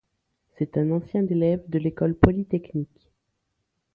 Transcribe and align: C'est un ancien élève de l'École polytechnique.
C'est 0.57 0.79
un 0.79 0.89
ancien 0.89 1.27
élève 1.27 1.61
de 1.69 1.77
l'École 1.77 2.15
polytechnique. 2.15 3.11